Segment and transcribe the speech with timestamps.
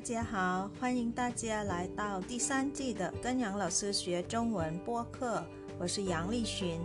[0.00, 5.44] 家好，欢迎大家来到第三季的跟杨老师学中文播客，
[5.78, 6.80] 我是杨丽群。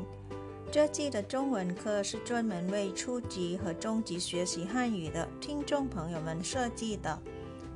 [0.69, 7.17] 这季的中文课是专门为初级和中级学习汉语的听众朋友们设计的。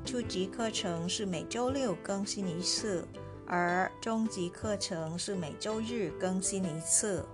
[0.03, 3.07] 初级课程是每周六更新一次，
[3.47, 7.25] 而中级课程是每周日更新一次。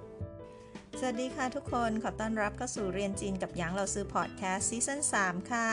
[1.00, 5.70] สวัสดีค่ะทุกคนขอต้อนรับเข้าสู่เรียนจีนกับหยางเราซื้อพอดแคสต์ซีซั่น3ค่ะ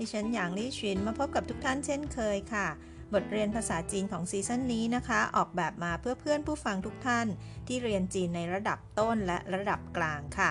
[0.00, 2.68] ดิฉันหยางลี่ชินมาพบกับทุกท่านเช่นเคยค่ะ
[3.14, 7.26] บทเรียนภาษาจีนของซีซั่นนี้นะคะ ออกแบบมาเพื่อเพื่อนผู้ฟังทุกท่าน
[7.66, 10.50] ที่เรียนจีนในระดับต้นและระดับกลางค่ะ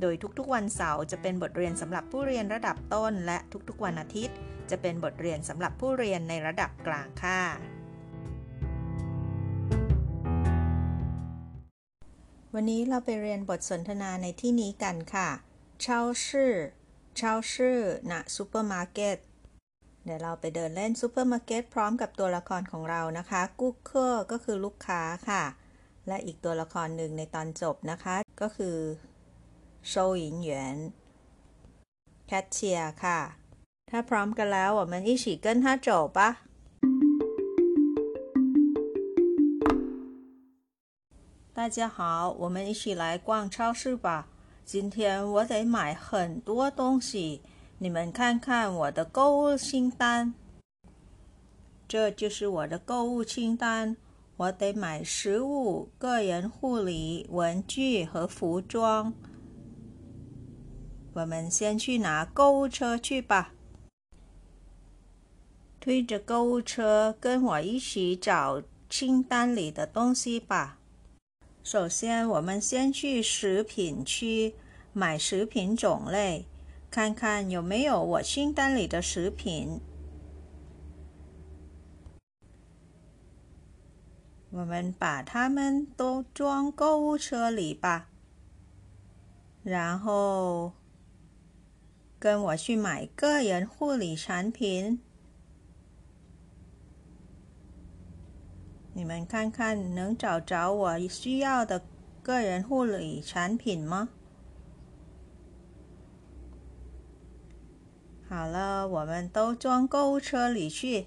[0.00, 4.36] โดยทุกๆวันเสาร์จะเป็นบทเรียนสำหรับผู้เรียนระดับต้น และทุกๆวันอาทิตย์
[4.70, 7.42] จะเป็นบทเรียนสำหรับผู้เรียนในระดับกลางค่ะ
[12.54, 15.28] วันนี้เราไปเรียนบทสนทนาในที่นี้กันค่ะ
[15.84, 16.79] ชาวเชื้อ
[17.19, 17.53] 超市超市
[18.11, 19.17] ณซูเปอร์มาร์เก็ต
[20.03, 25.43] เดี๋ยวเราไปเดินเล่นซูเปอร์มาร์เก็ตพร้อมกับตัวละครของเรานะคะกุ๊กเคอร์ก็คือลูกค้าค่ะ
[26.07, 28.77] และอีกตัวละครหนึ่งในตอนจบนะคะ ก็คือ
[29.89, 30.77] โชว์หญิงหยวน
[32.27, 33.19] แคทเชียร์ค่ะ
[33.91, 36.19] ถ้าพร้อมกันแล้ว我们一起跟他走吧
[41.57, 41.99] 大家好，
[42.43, 44.07] 我们一起来逛超市吧。
[44.72, 47.42] 今天我得买很多东西，
[47.78, 50.32] 你们看看我的购物清单。
[51.88, 53.96] 这就是我的购物清单，
[54.36, 59.12] 我得买食物、个人护理、文具和服装。
[61.14, 63.52] 我们先去拿购物车去吧。
[65.80, 70.78] 推着购物车，跟我一起找清单里的东西吧。
[71.62, 74.54] 首先，我们先去食品区
[74.92, 76.46] 买食品种类，
[76.90, 79.80] 看看有没有我清单里的食品。
[84.50, 88.08] 我们把它们都装购物车里吧，
[89.62, 90.72] 然后
[92.18, 95.00] 跟我去买个人护理产品。
[99.00, 101.80] 你们看看能找着我需要的
[102.22, 104.10] 个人护理产品吗？
[108.28, 111.06] 好了，我们都装购物车里去。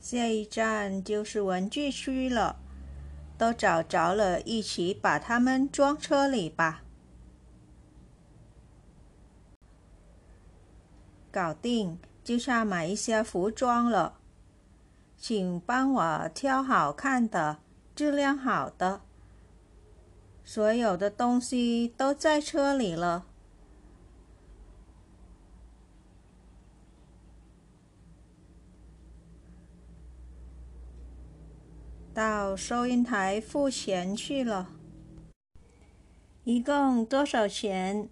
[0.00, 2.56] 下一站就是文具区了，
[3.38, 6.82] 都找着了，一起把它们装车里吧。
[11.30, 14.18] 搞定，就差买一些服装了。
[15.26, 17.56] 请帮我挑好看的，
[17.96, 19.00] 质量好的。
[20.44, 23.24] 所有的东西都在车里了。
[32.12, 34.68] 到收银台付钱去了。
[36.42, 38.10] 一共多少钱？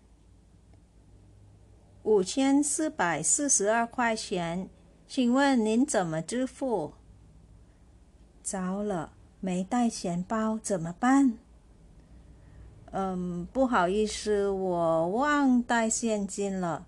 [2.05, 4.71] 五千四百四十二块钱。
[5.07, 6.95] 请问您怎么支付？
[8.53, 11.39] 糟了，没带钱包怎么办？
[12.91, 16.85] 嗯，不好意思，我忘带现金了。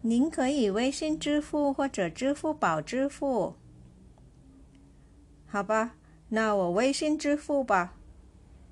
[0.00, 3.54] 您可以微信支付或者支付宝支付。
[5.46, 5.94] 好吧，
[6.30, 7.94] 那我微信支付吧。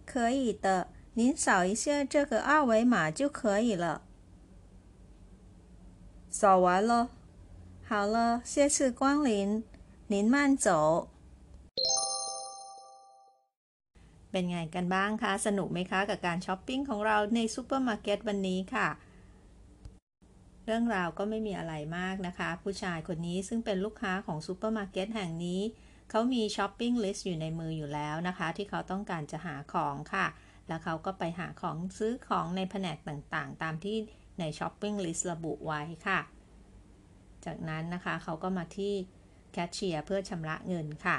[0.05, 4.03] 可以的，您扫一下这个二维码就可以了。
[6.29, 7.11] 扫完了。
[7.85, 9.63] 好了，下次光临，
[10.09, 11.09] 您慢走。
[14.31, 18.89] เป็นไงกันบ้างคะ สนุกไหมคะ กับการช้อปปิ้งของเราในซูเปอร์มาร์เก็ตวันนี้ค่ะ
[20.67, 25.61] เรื่องราวก็ไม่มีอะไรมากนะคะ ผู้ชายคนนี้ซึ่งเป็นลูกค้าของซูเปอร์มาร์เก็ตแห่งนี้
[26.11, 30.27] เขามี shopping list อยู่ในมืออยู่แล้วนะคะ ที่เขาต้องการจะหาของค่ะ
[30.69, 33.97] แล้วเขาก็ไปหาของซื้อของในแผนกต่างๆ ตามที่
[34.39, 36.21] ใน shopping list ระบุไว้ค่ะ
[37.45, 38.95] จากนั้นนะคะเขาก็มาที่
[39.53, 41.17] แคชเชียร์เพื่อชำระเงินค่ะ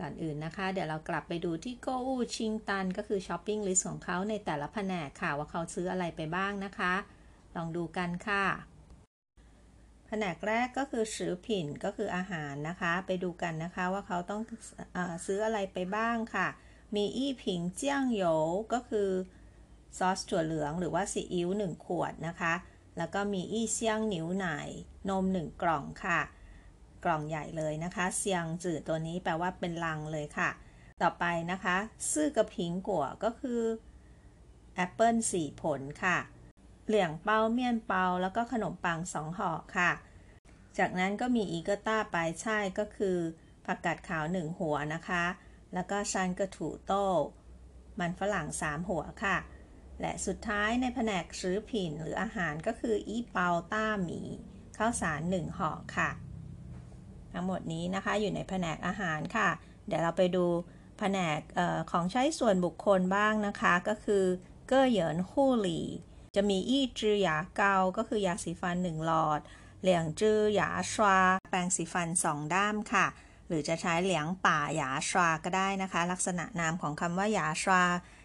[0.00, 6.94] ก่อนอื่นนะคะ เดี๋ยวเรากลับไปดูที่购物清单 ก็คือ shopping list ของเขาในแต่ละแผนกค่ะ ว่าเขาซื้ออะไรไปบ้างนะคะ
[7.56, 8.44] ลองดูกันค่ะ
[10.06, 14.42] แผนกแรกก็คือสือผินก็คืออาหารนะคะ ไปดูกันนะคะว่าเขาต้อง
[14.96, 16.48] อซื้ออะไรไปบ้างค่ะ
[16.94, 18.22] มีอี้ผิงเจียงโย
[18.72, 19.08] ก็คือ
[19.98, 22.54] ซอสถั่วเหลืองหรือว่าซีอิ๊ว1ขวดนะคะ
[22.98, 24.46] แล้วก็มีอี้เซียงหนิวหน
[25.08, 26.20] นมหนึ่งกล่องค่ะ
[27.04, 30.50] กล่องใหญ่เลยนะคะเซียงจืดตัวนี้แปลว่าเป็นลังเลยค่ะ
[31.02, 31.76] ต่อไปนะคะ
[32.12, 33.62] ซื่อกระพิงกัวก็คือ
[34.74, 36.18] แอปเปิลสี่ผลค่ะ
[36.86, 39.90] เหลี่ยงเปาเมี่ยนเปาแล้วก็ขนมปังสองห่อค่ะ
[40.78, 43.16] จากนั้นก็มีอีกต้าปลายช่ายก็คือ
[43.66, 45.24] ผักกาดขาวหนึ่งหัวนะคะ
[45.74, 47.06] แล้วก็ชันกระถูโต้
[48.00, 49.36] มันฝรั่งสามหัวค่ะ
[50.00, 54.20] และสุดท้ายในแผนกซื้อผินหรืออาหารก็คืออีเปาต้าหมี
[54.76, 56.10] ข้าวสารหนึ่งห่อค่ะ
[57.32, 59.48] ทั้งหมดนี้นะคะอยู่ในแผนกอาหารค่ะ
[59.86, 60.46] เดี๋ยวเราไปดู
[60.98, 64.24] แผนกออของใช้ส่วนบุคคลบ้างนะคะ ก็คือ
[64.68, 65.86] เก้อเหยินฮู่หลี่
[66.36, 69.40] จะมีอี้จือหยาเกา ก็คือยาสีฟันหนึ่งหลอด
[69.82, 71.18] เหลียงจือหยาชวา
[71.50, 73.06] แปรงสีฟันสองด้ามค่ะ
[73.48, 77.82] หรือจะใช้เหลียงป่าหยาชวาก็ได้นะคะ ลักษณะนามของคำว่าหยาชวา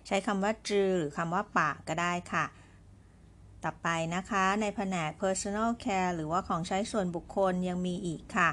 [0.08, 2.46] ใช้คำว่าจือหรือคำว่าป่าก็ได้ค่ะ
[3.64, 8.50] ต่อไปนะคะในแผนก personal care หรือว่าของใช้ส่วนบุคคลยังมีอีกค่ะ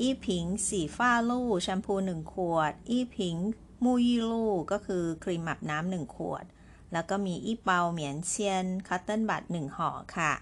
[0.00, 3.36] 一瓶洗发露 แชมพู 1 ขวด 一瓶
[3.84, 6.44] 沐浴露 ก็คือครีมอาบน้ำหนึ่งขวด
[6.92, 10.32] แล้วก็มี一包棉签 cotton bud หนึ่งห่อค่ะ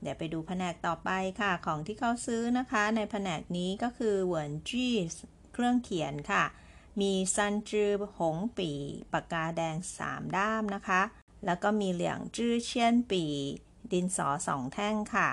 [0.00, 1.10] เดี๋ยวไปดูแผนกต่อไป
[1.40, 4.94] ค่ะ ของที่เขาซื้อนะคะ ในแผนกนี้ก็คือ文具
[5.52, 6.44] เครื่องเขียนค่ะ
[7.00, 8.70] มี三支红笔
[9.12, 11.02] ปากกาแดง 3 ด้ามนะคะ
[11.46, 13.24] แล้วก็มี两支铅笔
[13.92, 15.28] ดินสอสองแท่งค่ะ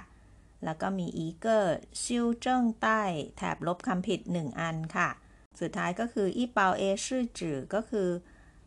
[0.66, 3.02] แล้วก็มีอีเกอร์ซิวเจิ้งใต้
[3.38, 5.10] แถบลบคำผิด 1 อันค่ะ
[5.60, 8.10] สุดท้ายก็คืออีเปาเอชื่อจือก็คือ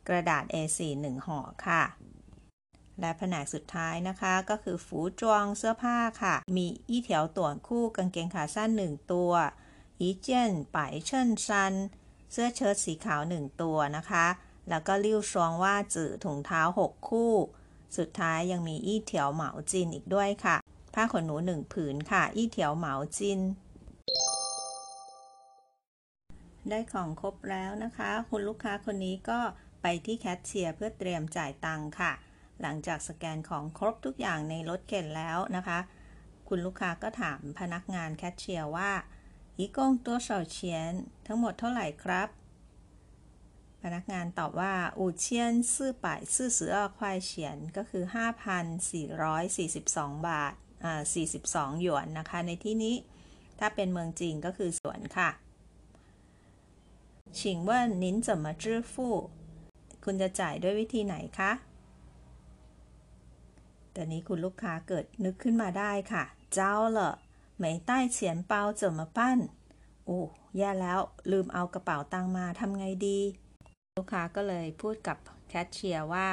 [0.09, 1.83] กระดาษ A4 1ห่อค่ะ
[3.01, 9.33] และแผนกสุดท้ายนะคะ ก็คือฝูจวงเสื้อผ้าค่ะ มีอีเถียวต่วนคู่กางเกงขาสั้น 1 ตัว
[10.01, 11.75] อีเจียนป่ายเชิญซัน
[12.33, 14.27] เสื้อเชิ้ตสีขาว 1 ตัวนะคะ
[14.69, 17.33] แล้วก็ลิ้วชวงว่าจื่อถุงเท้า 6 คู่
[17.97, 20.57] สุดท้ายยังมีอี้เถียวเหมาจินอีกด้วยค่ะ
[20.95, 23.41] ผ้าขนหนู1ผืนค่ะ อี้เถียวเหมาจิน
[26.69, 29.41] ได้ของครบแล้วนะคะ คุณลูกค้าคนนี้ก็
[29.83, 32.13] ไปที่แคชเชียร์เพื่อเตรียมจ่ายตังค่ะ
[32.61, 35.79] หลังจากสแกนของครบทุกอย่างในรถเข็นแล้วนะคะ
[36.49, 38.91] คุณลูกค้าก็ถามพนักงานแคชเชียร์ว่า
[39.59, 40.93] อีกงตัวเฉาเชียน
[41.27, 42.29] ทั้งหมดเท่าไหร่ครับ
[43.83, 48.05] พนักงานตอบว่าอูเชียนซื่อป่ายซื่อเสือควายเฉียนก็คือ
[48.91, 52.95] 5,442 บาทอ่า 42 หยวนนะคะ ในที่นี้
[53.59, 55.31] ถ้าเป็นเมืองจีนก็คือสวนค่ะ
[57.39, 59.15] ชิงว่านินจะมาจื้อฟู่
[60.05, 61.53] คุณจะจ่ายด้วยวิธีไหนคะ
[63.93, 67.13] แต่นี้คุณลูกค้าเกิดนึกขึ้นมาได้ค่ะ เจ้าเหรอ
[67.59, 69.39] ไม่ใต้เฉียนเปาจะมาปั้น
[70.05, 70.21] โอ้
[70.57, 73.19] แย่แล้วลืมเอากระเป๋าตังมาทำไงดี
[73.97, 75.17] ลูกค้าก็เลยพูดกับ
[75.49, 76.29] แคชเชียร์ว่า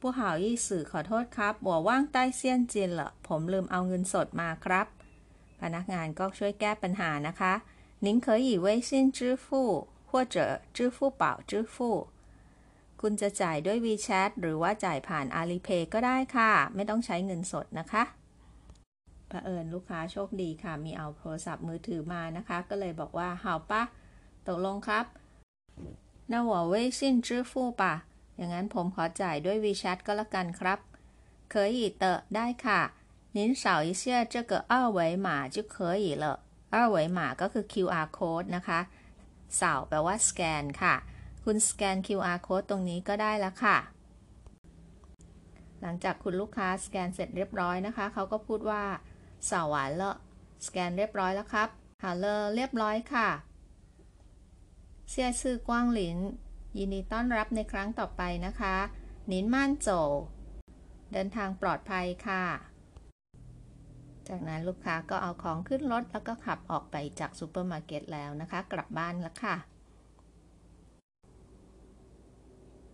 [0.00, 4.86] ผู้หายี่สื่อขอโทษครับหัวว่างใต้เซียนจินเหรอผมลืมเอาเงินสดมาครับ
[5.60, 7.52] พนักงานก็ช่วยแก้ปัญหานะคะ
[8.04, 9.46] 您可以微信支付
[10.08, 10.36] 或者
[10.76, 11.74] 支付宝支付
[13.00, 18.02] คุณจะจ่ายด้วย WeChat หรือว่าจ่ายผ่าน Alipay ก็ได้ค่ะ ไม่ต้องใช้เงินสดนะคะ
[19.28, 23.72] เผอิญลูกค้าโชคดีค่ะ มีเอาโทรศัพท์มือถือมานะคะ ก็เลยบอกว่า好吧
[24.48, 25.04] ตกลงครับ
[26.32, 27.82] 那我微信支付吧
[28.36, 30.78] อย่างนั้นผมขอจ่ายด้วย WeChat ก็แล้วกันครับ
[31.52, 32.04] 可以的
[32.36, 32.80] ได้ค่ะ
[33.36, 34.02] 您扫一下
[34.32, 36.24] 这个二维码就可以了
[36.74, 38.80] 二维码ก็คือ QR code นะคะ
[39.56, 40.94] เสาแปลว่าสแกนค่ะ
[41.44, 43.78] คุณสแกน QR code ตรงนี้ก็ได้แล้วค่ะ
[45.80, 48.82] หลังจากคุณลูกค้าสแกนเสร็จเรียบร้อยนะคะ เขาก็พูดว่า
[49.50, 50.02] สาหวานเล
[50.66, 51.68] สแกนเรียบร้อยแล้วครับ
[52.04, 53.28] ฮาเลเรียบร้อยค่ะ
[55.10, 56.18] เซียซื่อกว้างหลิน
[56.79, 58.75] ยินดีต้อนรับในครั้งต่อไปนะคะ
[59.31, 59.89] 您慢走
[61.11, 62.43] เดินทางปลอดภัยค่ะ
[64.27, 69.55] จากนั้นลูกค้าก็เอาของขึ้นรถแล้วก็ขับออกไปจากซูเปอร์มาร์เก็ตแล้วนะคะ กลับบ้านแล้วค่ะ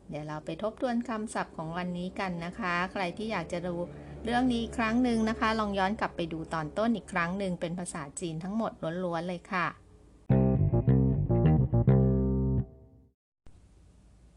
[0.09, 3.75] เดี๋ยวเราไปทบทวนคำศัพท์ของวันนี้กันนะคะ ใครที่อยากจะดู
[4.23, 8.71] เรื่องนี้ครั้งหนึ่งนะคะ ลองย้อนกลับไปดูตอนต้นอีกครั้งหนึ่งเป็นภาษาจีนทั้งหมด
[9.03, 9.67] ล้วนๆเลยค่ะ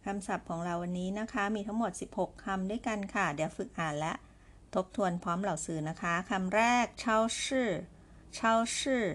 [0.06, 4.14] คำศัพท์ของเราวันนี้นะคะ มีทั้งหมด 16คำด้วยกันค่ะ เดี๋ยวฝึกอ่านและ
[4.76, 7.70] ทบทวนพร้อมเหล่าสื่อนะคะคำแรกเช่าชื่อ
[8.36, 9.06] เช่าชื่อ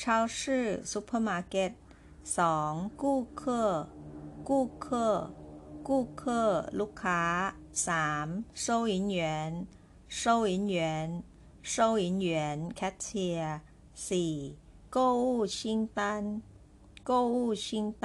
[0.00, 1.70] เช่าชื่อซูเปอร์มาร์เก็ต
[2.38, 2.72] สอง
[3.02, 3.62] กู้เคอ
[4.48, 5.06] กู้เคอ
[5.88, 6.42] กู้เคอ
[6.78, 7.22] ลูกค้า
[7.86, 8.28] สาม
[8.64, 9.20] 收银员
[10.18, 10.78] 收银员
[11.72, 11.74] 收
[12.04, 12.28] 银员
[12.76, 13.56] แคชเชียร์
[14.08, 14.34] สี่
[14.94, 15.24] 购物
[15.56, 15.56] 清
[15.98, 16.00] 单
[17.08, 17.66] 购物清
[18.02, 18.04] 单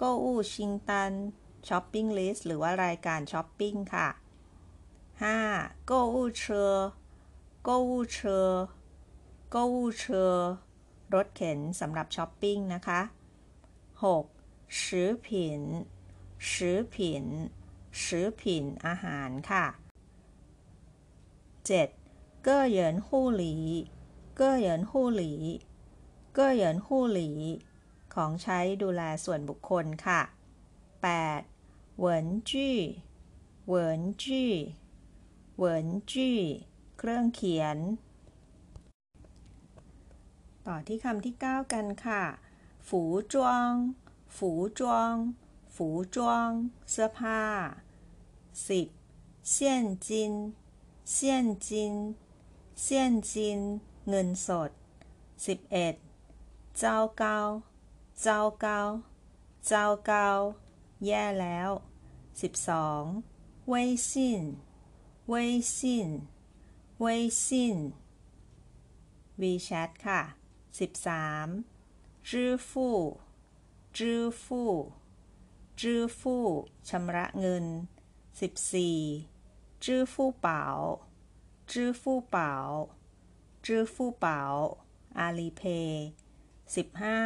[0.00, 1.12] 购物清单
[1.68, 4.08] shopping list หรือว่ารายการช้อปปิ้งค่ะ
[5.22, 5.90] 5.
[5.90, 8.48] 购物车 购物车
[9.54, 10.32] ก็อู้เชอ
[11.14, 13.00] รถเข็นสำหรับช้อปปิ้งนะคะ
[14.14, 14.82] 6.
[14.82, 15.62] สือผิน
[16.50, 17.26] สือผิน
[18.04, 19.64] สือผินอาหารค่ะ
[21.64, 22.44] 7.
[22.44, 23.56] เก้อเหยินหู้หลี
[24.36, 25.32] เก้อเหยินหู้หลี
[26.34, 27.30] เก้อเหยินหู้หลี
[28.14, 30.20] ของใช้ดูแลส่วนบุคคลค่ะ
[31.10, 31.98] 8.
[31.98, 32.78] เหวินจี้
[33.66, 34.52] เหวินจี้
[35.56, 36.38] เหวินจี้
[36.98, 37.78] เครื่องเขียน
[40.66, 42.22] ต่อที่คำที่ 9 กันค่ะ
[42.88, 43.02] ฝู
[43.32, 43.70] จวง
[44.36, 45.14] ฝูจวง
[45.74, 46.48] ฝูจวง
[46.90, 47.42] เสื้อผ้า
[48.64, 49.50] 10.
[49.50, 50.32] เซียนจิน
[51.12, 51.94] เซียนจิน
[52.82, 53.60] เซียนจิน
[54.08, 54.70] เงินสด
[55.54, 56.78] 11.
[56.78, 57.38] เจ้าเกา
[58.21, 58.79] เจ้าเกา
[59.67, 60.27] เจ้าเกา
[61.05, 61.69] แย่แล้ว
[62.89, 63.67] 12.
[63.67, 64.43] เว่ยซิน
[65.29, 66.09] เว่ยซิน
[66.99, 67.79] เว่ยซิน
[69.41, 70.21] WeChat ค่ะ
[70.77, 71.63] 13.
[72.27, 72.31] 支
[72.67, 73.19] 付
[73.97, 73.99] 支
[74.41, 74.91] 付
[75.79, 75.81] 支
[76.17, 76.19] 付
[76.87, 77.65] ชำระเงิน
[78.39, 79.83] 14.
[79.83, 80.13] 支付
[80.45, 80.47] 宝
[81.71, 82.03] 支付
[82.35, 82.37] 宝
[83.65, 84.25] 支付宝
[85.19, 86.05] อาลีเพย์
[86.75, 87.19] สิบห้า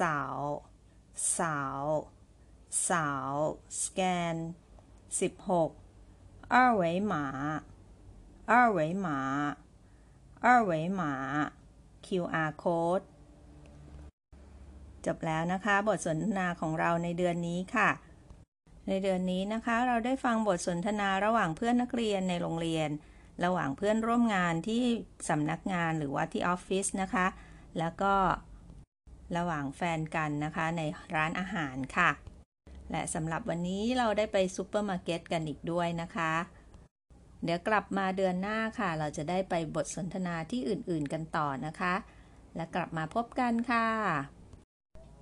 [0.00, 0.38] สาว
[1.38, 1.82] สาว
[2.90, 3.32] สาว
[3.82, 4.00] สแก
[4.32, 4.34] น
[5.20, 5.70] สิบหก
[6.54, 7.14] 二维码
[8.50, 9.08] 二维码
[10.44, 11.02] 二维码
[12.06, 13.04] QR code
[15.06, 17.90] จบแล้วนะคะ บทสนทนาของเราในเดือนนี้ค่ะ
[18.88, 22.88] ในเดือนนี้นะคะ เราได้ฟังบทสนทนาระหว่างเพื่อนนักเรียนในโรงเรียน
[23.44, 24.82] ระหว่างเพื่อนร่วมงานที่
[25.28, 27.26] สำนักงานหรือว่าที่ออฟฟิศนะคะ
[27.78, 28.14] แล้วก็
[29.37, 30.81] ระหว่างแฟนกันนะคะใน
[31.15, 32.09] ร้านอาหารค่ะ
[32.91, 36.33] และสำหรับวันนี้เราได้ไปซูเปอร์มาร์เก็ตกันอีกด้วยนะคะ
[37.43, 41.93] เดี๋ยวกลับมาเดือนหน้าค่ะ เราจะได้ไปบทสนทนาที่อื่นๆกันต่อนะคะ
[42.55, 43.87] และกลับมาพบกันค่ะ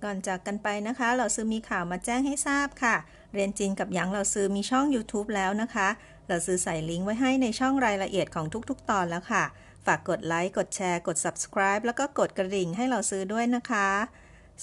[0.04, 2.96] ก่อนจากกันไปนะคะ 老师 มีข่าวมาแจ้งให้ทราบค่ะ
[3.34, 5.88] เรียนจีนกับหยาง老师 มีช่อง YouTube แล้วนะคะ
[6.28, 9.44] เราซื้อใส่ลิงก์ไว้ให้ในช่องรายละเอียดของทุกๆ ตอนแล้วค่ะ
[9.85, 13.89] ฝากกดไลค์ กดแชร์ กด subscribe แล้วก็กดกระดิ่งให้เราซื้อด้วยนะคะ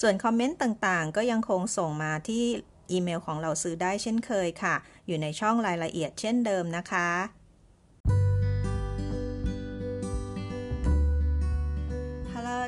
[0.01, 2.43] ส่วนคอมเมนต์ต่างๆ ก็ยังคงส่งมาที่
[2.91, 4.75] อีเมลของเราซื้อได้เช่นเคยค่ะ
[5.07, 7.09] อยู่ในช่องรายละเอียดเช่นเดิมนะคะ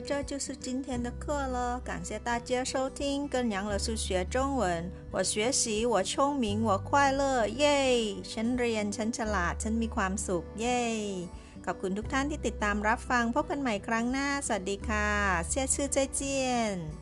[0.09, 4.89] 这就是今天的课了，感谢大家收听，跟杨老师学中文。
[5.11, 8.23] 我学习，我聪明，我快乐，耶！
[8.31, 10.81] ฉันเรียนฉันฉลาดฉันมีความสุขเย่
[11.66, 15.08] ขอบคุณทุกท่านที่ติดตามรับฟังพบกันใหม่ครั้งหน้า สวัสดีค่ะ
[15.48, 17.01] เสียชื่อเจเจียน